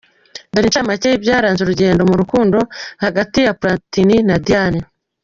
[0.53, 2.57] Dore incamake y’ibyaranze urugendo mu rukundo
[3.03, 4.79] hagati ya Platini na Diane.